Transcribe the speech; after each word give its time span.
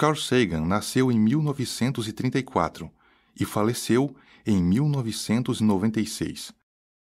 Carl 0.00 0.16
Sagan 0.16 0.62
nasceu 0.62 1.12
em 1.12 1.20
1934 1.20 2.90
e 3.38 3.44
faleceu 3.44 4.16
em 4.46 4.56
1996. 4.62 6.54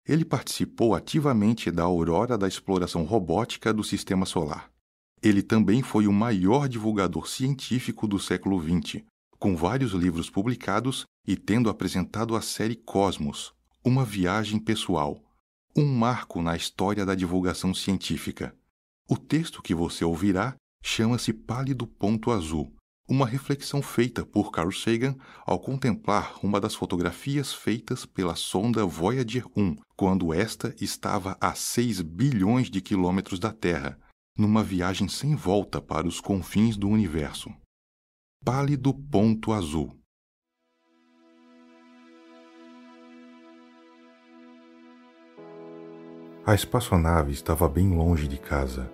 Ele 0.04 0.24
participou 0.24 0.96
ativamente 0.96 1.70
da 1.70 1.84
aurora 1.84 2.36
da 2.36 2.48
exploração 2.48 3.04
robótica 3.04 3.72
do 3.72 3.84
sistema 3.84 4.26
solar. 4.26 4.68
Ele 5.22 5.40
também 5.40 5.84
foi 5.84 6.08
o 6.08 6.12
maior 6.12 6.68
divulgador 6.68 7.28
científico 7.28 8.08
do 8.08 8.18
século 8.18 8.60
XX, 8.60 9.04
com 9.38 9.54
vários 9.54 9.92
livros 9.92 10.28
publicados 10.28 11.04
e 11.24 11.36
tendo 11.36 11.70
apresentado 11.70 12.34
a 12.34 12.42
série 12.42 12.74
Cosmos, 12.74 13.54
uma 13.84 14.04
viagem 14.04 14.58
pessoal, 14.58 15.22
um 15.76 15.86
marco 15.86 16.42
na 16.42 16.56
história 16.56 17.06
da 17.06 17.14
divulgação 17.14 17.72
científica. 17.72 18.52
O 19.08 19.16
texto 19.16 19.62
que 19.62 19.76
você 19.76 20.04
ouvirá 20.04 20.56
chama-se 20.82 21.32
Pálido 21.32 21.86
Ponto 21.86 22.32
Azul, 22.32 22.74
uma 23.10 23.26
reflexão 23.26 23.82
feita 23.82 24.24
por 24.24 24.52
Carl 24.52 24.70
Sagan 24.70 25.16
ao 25.44 25.58
contemplar 25.58 26.38
uma 26.44 26.60
das 26.60 26.76
fotografias 26.76 27.52
feitas 27.52 28.06
pela 28.06 28.36
sonda 28.36 28.86
Voyager 28.86 29.44
1, 29.56 29.74
quando 29.96 30.32
esta 30.32 30.72
estava 30.80 31.36
a 31.40 31.52
6 31.52 32.02
bilhões 32.02 32.70
de 32.70 32.80
quilômetros 32.80 33.40
da 33.40 33.52
Terra, 33.52 33.98
numa 34.38 34.62
viagem 34.62 35.08
sem 35.08 35.34
volta 35.34 35.80
para 35.80 36.06
os 36.06 36.20
confins 36.20 36.76
do 36.76 36.88
universo. 36.88 37.52
Pálido 38.44 38.94
Ponto 38.94 39.52
Azul 39.52 39.98
A 46.46 46.54
espaçonave 46.54 47.32
estava 47.32 47.68
bem 47.68 47.90
longe 47.90 48.28
de 48.28 48.38
casa. 48.38 48.90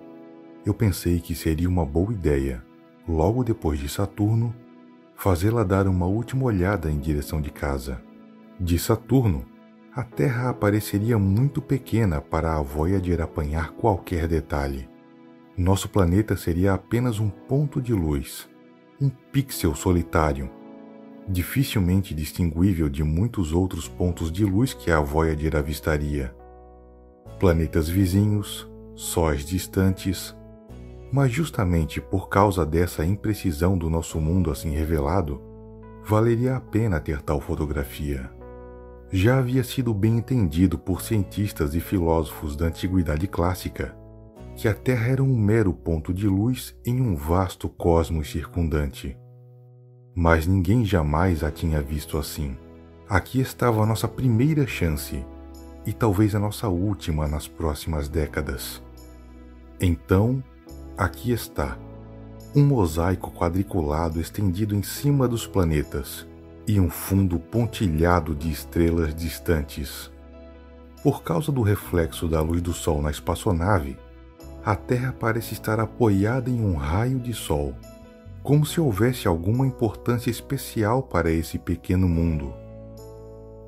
Eu 0.65 0.73
pensei 0.73 1.21
que 1.21 1.35
seria 1.35 1.69
uma 1.69 1.85
boa 1.85 2.13
ideia 2.13 2.65
logo 3.09 3.45
depois 3.45 3.79
de 3.79 3.89
Saturno, 3.89 4.55
fazê-la 5.15 5.65
dar 5.65 5.87
uma 5.87 6.07
última 6.07 6.45
olhada 6.45 6.91
em 6.91 6.99
direção 6.99 7.41
de 7.41 7.51
casa. 7.51 8.01
De 8.59 8.79
Saturno, 8.79 9.45
a 9.95 10.03
Terra 10.03 10.51
apareceria 10.51 11.19
muito 11.19 11.63
pequena 11.63 12.21
para 12.21 12.57
a 12.57 12.61
Voyager 12.61 13.21
apanhar 13.21 13.73
qualquer 13.73 14.29
detalhe. 14.29 14.89
Nosso 15.57 15.89
planeta 15.89 16.37
seria 16.37 16.75
apenas 16.75 17.19
um 17.19 17.31
ponto 17.31 17.81
de 17.81 17.95
luz, 17.95 18.47
um 19.01 19.09
pixel 19.09 19.75
solitário, 19.75 20.51
dificilmente 21.27 22.15
distinguível 22.15 22.89
de 22.89 23.03
muitos 23.03 23.53
outros 23.53 23.89
pontos 23.89 24.31
de 24.31 24.45
luz 24.45 24.75
que 24.75 24.91
a 24.91 25.01
Voyager 25.01 25.57
avistaria. 25.57 26.35
Planetas 27.41 27.89
vizinhos, 27.89 28.71
sóis 28.95 29.45
distantes, 29.45 30.37
mas 31.17 31.33
justamente 31.33 31.99
por 31.99 32.29
causa 32.29 32.67
dessa 32.67 33.03
imprecisão 33.03 33.79
do 33.79 33.89
nosso 33.89 34.21
mundo 34.21 34.51
assim 34.51 34.73
revelado, 34.73 35.41
valeria 36.05 36.57
a 36.57 36.61
pena 36.61 37.01
ter 37.01 37.23
tal 37.23 37.41
fotografia. 37.41 38.31
Já 39.11 39.39
havia 39.39 39.65
sido 39.65 39.95
bem 39.95 40.19
entendido 40.19 40.79
por 40.79 41.01
cientistas 41.01 41.75
e 41.75 41.81
filósofos 41.81 42.55
da 42.55 42.67
antiguidade 42.67 43.27
clássica 43.27 43.97
que 44.55 44.69
a 44.69 44.75
Terra 44.75 45.09
era 45.09 45.23
um 45.23 45.35
mero 45.35 45.73
ponto 45.73 46.13
de 46.13 46.29
luz 46.29 46.77
em 46.85 47.01
um 47.01 47.17
vasto 47.17 47.67
cosmos 47.67 48.31
circundante. 48.31 49.17
Mas 50.15 50.47
ninguém 50.47 50.85
jamais 50.85 51.43
a 51.43 51.51
tinha 51.51 51.81
visto 51.81 52.19
assim. 52.19 52.59
Aqui 53.09 53.41
estava 53.41 53.83
a 53.83 53.87
nossa 53.87 54.07
primeira 54.07 54.67
chance 54.67 55.25
e 55.87 55.95
talvez 55.95 56.35
a 56.35 56.39
nossa 56.39 56.69
última 56.69 57.27
nas 57.27 57.49
próximas 57.49 58.07
décadas. 58.07 58.83
Então, 59.81 60.45
Aqui 60.99 61.31
está, 61.31 61.77
um 62.55 62.65
mosaico 62.65 63.31
quadriculado 63.31 64.19
estendido 64.19 64.75
em 64.75 64.83
cima 64.83 65.29
dos 65.29 65.47
planetas 65.47 66.27
e 66.67 66.81
um 66.81 66.89
fundo 66.89 67.39
pontilhado 67.39 68.35
de 68.35 68.51
estrelas 68.51 69.15
distantes. 69.15 70.11
Por 71.03 71.23
causa 71.23 71.53
do 71.53 71.61
reflexo 71.61 72.27
da 72.27 72.41
luz 72.41 72.63
do 72.63 72.73
Sol 72.73 73.03
na 73.03 73.11
espaçonave, 73.11 73.99
a 74.65 74.75
Terra 74.75 75.15
parece 75.21 75.53
estar 75.53 75.79
apoiada 75.79 76.49
em 76.49 76.65
um 76.65 76.77
raio 76.77 77.21
de 77.21 77.35
Sol, 77.35 77.75
como 78.43 78.65
se 78.65 78.81
houvesse 78.81 79.29
alguma 79.29 79.67
importância 79.67 80.31
especial 80.31 81.03
para 81.03 81.31
esse 81.31 81.59
pequeno 81.59 82.09
mundo. 82.09 82.55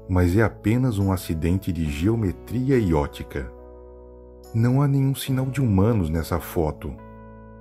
Mas 0.08 0.34
é 0.34 0.42
apenas 0.42 0.98
um 0.98 1.12
acidente 1.12 1.74
de 1.74 1.84
geometria 1.90 2.78
e 2.78 2.94
ótica. 2.94 3.52
Não 4.54 4.80
há 4.80 4.88
nenhum 4.88 5.14
sinal 5.14 5.44
de 5.44 5.60
humanos 5.60 6.08
nessa 6.08 6.40
foto 6.40 6.96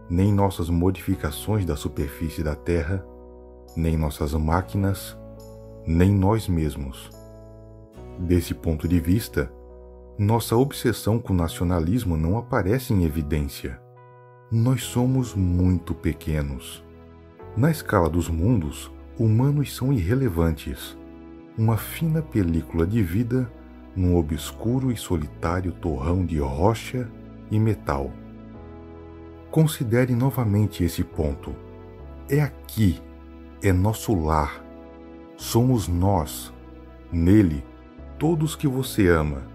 nem 0.09 0.31
nossas 0.31 0.69
modificações 0.69 1.66
da 1.66 1.75
superfície 1.75 2.44
da 2.44 2.56
Terra, 2.56 3.06
nem 3.75 3.97
nossas 3.97 4.34
máquinas, 4.34 5.18
nem 5.85 6.12
nós 6.12 6.47
mesmos. 6.47 7.09
Desse 8.19 8.53
ponto 8.53 8.88
de 8.88 9.00
vista, 9.00 9.51
nossa 10.18 10.56
obsessão 10.56 11.19
com 11.19 11.34
o 11.34 11.35
nacionalismo 11.35 12.18
não 12.18 12.38
aparece 12.38 12.94
em 12.94 13.03
evidência. 13.03 13.79
Nós 14.51 14.84
somos 14.84 15.35
muito 15.35 15.94
pequenos. 15.94 16.84
Na 17.56 17.69
escala 17.69 18.09
dos 18.09 18.29
mundos, 18.29 18.91
humanos 19.19 19.75
são 19.75 19.94
irrelevantes. 19.94 20.97
Uma 21.57 21.78
fina 21.78 22.22
película 22.22 22.88
de 22.88 23.03
vida 23.03 23.51
num 23.95 24.16
obscuro 24.16 24.91
e 24.91 24.97
solitário 24.97 25.72
torrão 25.72 26.25
de 26.25 26.38
rocha 26.39 27.09
e 27.50 27.59
metal. 27.59 28.12
Considere 29.49 30.13
novamente 30.13 30.83
esse 30.83 31.03
ponto. 31.05 31.55
É 32.29 32.41
aqui, 32.41 32.99
é 33.63 33.71
nosso 33.71 34.13
lar. 34.13 34.61
Somos 35.37 35.87
nós. 35.87 36.53
Nele, 37.09 37.63
todos 38.19 38.57
que 38.57 38.67
você 38.67 39.07
ama, 39.07 39.47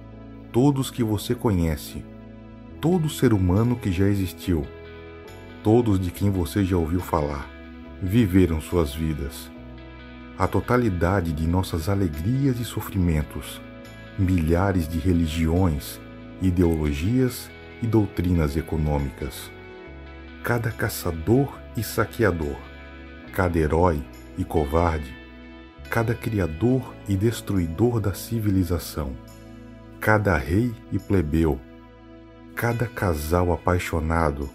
todos 0.50 0.90
que 0.90 1.04
você 1.04 1.34
conhece, 1.34 2.02
todo 2.80 3.10
ser 3.10 3.34
humano 3.34 3.76
que 3.76 3.92
já 3.92 4.06
existiu, 4.06 4.64
todos 5.62 6.00
de 6.00 6.10
quem 6.10 6.30
você 6.30 6.64
já 6.64 6.78
ouviu 6.78 7.00
falar, 7.00 7.46
viveram 8.02 8.62
suas 8.62 8.94
vidas. 8.94 9.50
A 10.38 10.48
totalidade 10.48 11.32
de 11.32 11.46
nossas 11.46 11.90
alegrias 11.90 12.58
e 12.58 12.64
sofrimentos, 12.64 13.60
milhares 14.18 14.88
de 14.88 14.98
religiões, 14.98 16.00
ideologias 16.40 17.50
e 17.82 17.86
doutrinas 17.86 18.56
econômicas 18.56 19.50
cada 20.42 20.72
caçador 20.72 21.56
e 21.76 21.82
saqueador, 21.82 22.56
cada 23.32 23.58
herói 23.58 24.02
e 24.36 24.44
covarde, 24.44 25.14
cada 25.88 26.14
criador 26.14 26.94
e 27.08 27.16
destruidor 27.16 28.00
da 28.00 28.12
civilização, 28.12 29.14
cada 30.00 30.36
rei 30.36 30.74
e 30.90 30.98
plebeu, 30.98 31.60
cada 32.56 32.86
casal 32.86 33.52
apaixonado, 33.52 34.50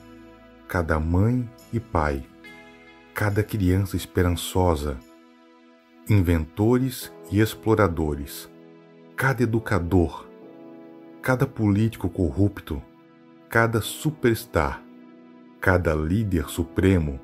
cada 0.68 1.00
mãe 1.00 1.50
e 1.72 1.80
pai, 1.80 2.24
cada 3.14 3.42
criança 3.42 3.96
esperançosa, 3.96 4.98
inventores 6.10 7.12
e 7.32 7.40
exploradores, 7.40 8.50
cada 9.16 9.44
educador, 9.44 10.28
cada 11.22 11.48
político 11.48 12.10
corrupto, 12.10 12.82
cada 13.50 13.82
superstar, 13.82 14.87
cada 15.60 15.94
líder 15.94 16.50
supremo, 16.50 17.20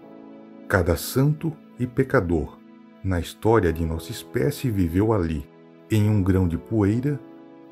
cada 0.67 0.95
santo 0.95 1.53
e 1.79 1.85
pecador 1.85 2.63
na 3.03 3.19
história 3.19 3.73
de 3.73 3.85
nossa 3.85 4.11
espécie 4.11 4.71
viveu 4.71 5.11
ali, 5.11 5.45
em 5.91 6.09
um 6.09 6.23
grão 6.23 6.47
de 6.47 6.57
poeira, 6.57 7.19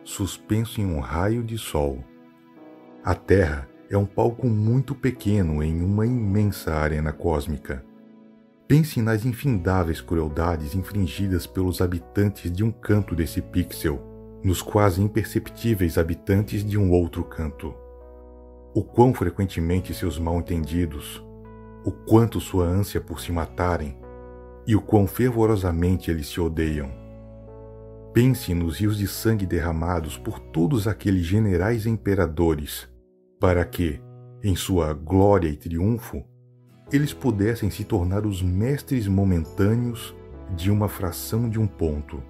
suspenso 0.03 0.81
em 0.81 0.85
um 0.85 0.99
raio 0.99 1.41
de 1.41 1.57
sol. 1.57 2.03
A 3.01 3.15
Terra 3.15 3.67
é 3.89 3.97
um 3.97 4.05
palco 4.05 4.45
muito 4.47 4.93
pequeno 4.93 5.63
em 5.63 5.81
uma 5.81 6.05
imensa 6.05 6.73
arena 6.73 7.13
cósmica. 7.13 7.83
Pense 8.67 9.01
nas 9.01 9.25
infindáveis 9.25 10.01
crueldades 10.01 10.75
infligidas 10.75 11.47
pelos 11.47 11.79
habitantes 11.79 12.51
de 12.51 12.63
um 12.63 12.71
canto 12.71 13.15
desse 13.15 13.41
pixel, 13.41 14.01
nos 14.43 14.61
quase 14.61 15.01
imperceptíveis 15.01 15.97
habitantes 15.97 16.63
de 16.63 16.77
um 16.77 16.91
outro 16.91 17.23
canto 17.23 17.73
o 18.73 18.83
quão 18.83 19.13
frequentemente 19.13 19.93
seus 19.93 20.17
mal-entendidos, 20.17 21.23
o 21.83 21.91
quanto 21.91 22.39
sua 22.39 22.65
ânsia 22.65 23.01
por 23.01 23.19
se 23.19 23.31
matarem 23.31 23.97
e 24.65 24.75
o 24.75 24.81
quão 24.81 25.07
fervorosamente 25.07 26.09
eles 26.09 26.27
se 26.27 26.39
odeiam. 26.39 26.89
Pense 28.13 28.53
nos 28.53 28.77
rios 28.79 28.97
de 28.97 29.07
sangue 29.07 29.45
derramados 29.45 30.17
por 30.17 30.39
todos 30.39 30.87
aqueles 30.87 31.25
generais 31.25 31.85
e 31.85 31.89
imperadores, 31.89 32.87
para 33.39 33.65
que, 33.65 34.01
em 34.43 34.55
sua 34.55 34.93
glória 34.93 35.47
e 35.47 35.55
triunfo, 35.55 36.23
eles 36.91 37.13
pudessem 37.13 37.69
se 37.69 37.83
tornar 37.83 38.25
os 38.25 38.41
mestres 38.41 39.07
momentâneos 39.07 40.15
de 40.55 40.69
uma 40.69 40.89
fração 40.89 41.49
de 41.49 41.59
um 41.59 41.65
ponto. 41.65 42.21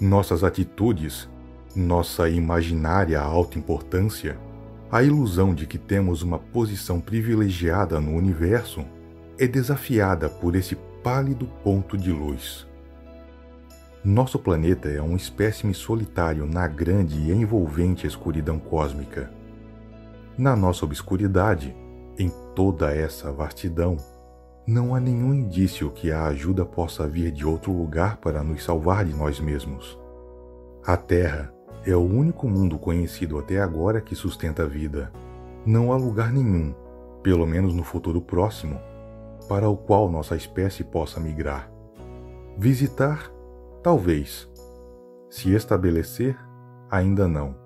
Nossas 0.00 0.42
atitudes, 0.42 1.28
nossa 1.74 2.28
imaginária 2.28 3.20
alta 3.20 3.58
importância, 3.58 4.36
a 4.92 5.02
ilusão 5.02 5.54
de 5.54 5.66
que 5.66 5.78
temos 5.78 6.20
uma 6.20 6.38
posição 6.38 7.00
privilegiada 7.00 7.98
no 7.98 8.14
universo 8.14 8.84
é 9.38 9.46
desafiada 9.46 10.28
por 10.28 10.54
esse 10.54 10.76
pálido 11.02 11.46
ponto 11.64 11.96
de 11.96 12.12
luz. 12.12 12.66
Nosso 14.04 14.38
planeta 14.38 14.90
é 14.90 15.00
um 15.00 15.16
espécime 15.16 15.72
solitário 15.72 16.44
na 16.44 16.68
grande 16.68 17.18
e 17.18 17.32
envolvente 17.32 18.06
escuridão 18.06 18.58
cósmica. 18.58 19.32
Na 20.36 20.54
nossa 20.54 20.84
obscuridade, 20.84 21.74
em 22.18 22.30
toda 22.54 22.94
essa 22.94 23.32
vastidão, 23.32 23.96
não 24.66 24.94
há 24.94 25.00
nenhum 25.00 25.32
indício 25.32 25.90
que 25.90 26.12
a 26.12 26.26
ajuda 26.26 26.66
possa 26.66 27.08
vir 27.08 27.32
de 27.32 27.46
outro 27.46 27.72
lugar 27.72 28.18
para 28.18 28.44
nos 28.44 28.62
salvar 28.62 29.06
de 29.06 29.14
nós 29.14 29.40
mesmos. 29.40 29.98
A 30.84 30.98
Terra 30.98 31.51
é 31.84 31.96
o 31.96 32.00
único 32.00 32.48
mundo 32.48 32.78
conhecido 32.78 33.38
até 33.38 33.60
agora 33.60 34.00
que 34.00 34.14
sustenta 34.14 34.62
a 34.62 34.66
vida. 34.66 35.12
Não 35.66 35.92
há 35.92 35.96
lugar 35.96 36.32
nenhum, 36.32 36.74
pelo 37.22 37.46
menos 37.46 37.74
no 37.74 37.82
futuro 37.82 38.20
próximo, 38.20 38.80
para 39.48 39.68
o 39.68 39.76
qual 39.76 40.08
nossa 40.08 40.36
espécie 40.36 40.84
possa 40.84 41.18
migrar. 41.18 41.70
Visitar, 42.56 43.32
talvez. 43.82 44.48
Se 45.28 45.52
estabelecer, 45.52 46.38
ainda 46.90 47.26
não. 47.26 47.56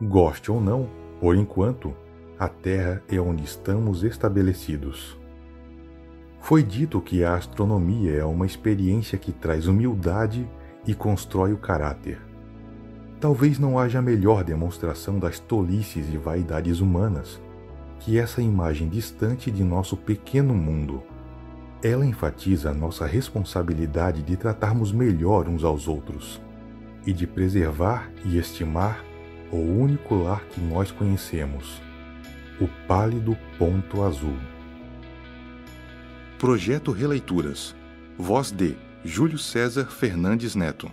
Goste 0.00 0.50
ou 0.50 0.60
não, 0.60 0.88
por 1.20 1.34
enquanto, 1.34 1.94
a 2.38 2.48
Terra 2.48 3.02
é 3.08 3.20
onde 3.20 3.44
estamos 3.44 4.04
estabelecidos. 4.04 5.18
Foi 6.40 6.62
dito 6.62 7.00
que 7.00 7.22
a 7.24 7.34
astronomia 7.34 8.12
é 8.12 8.24
uma 8.24 8.46
experiência 8.46 9.18
que 9.18 9.32
traz 9.32 9.66
humildade 9.66 10.48
e 10.86 10.94
constrói 10.94 11.52
o 11.52 11.58
caráter. 11.58 12.29
Talvez 13.20 13.58
não 13.58 13.78
haja 13.78 14.00
melhor 14.00 14.42
demonstração 14.42 15.18
das 15.18 15.38
tolices 15.38 16.08
e 16.12 16.16
vaidades 16.16 16.80
humanas 16.80 17.38
que 17.98 18.18
essa 18.18 18.40
imagem 18.40 18.88
distante 18.88 19.50
de 19.50 19.62
nosso 19.62 19.94
pequeno 19.94 20.54
mundo. 20.54 21.02
Ela 21.82 22.06
enfatiza 22.06 22.70
a 22.70 22.74
nossa 22.74 23.06
responsabilidade 23.06 24.22
de 24.22 24.36
tratarmos 24.36 24.90
melhor 24.90 25.48
uns 25.48 25.64
aos 25.64 25.86
outros 25.86 26.40
e 27.06 27.12
de 27.12 27.26
preservar 27.26 28.10
e 28.24 28.38
estimar 28.38 29.04
o 29.52 29.56
único 29.56 30.14
lar 30.14 30.42
que 30.46 30.60
nós 30.60 30.90
conhecemos, 30.90 31.82
o 32.58 32.66
pálido 32.88 33.36
ponto 33.58 34.02
azul. 34.02 34.36
Projeto 36.38 36.90
Releituras. 36.90 37.74
Voz 38.16 38.50
de 38.50 38.76
Júlio 39.04 39.38
César 39.38 39.86
Fernandes 39.86 40.54
Neto. 40.54 40.90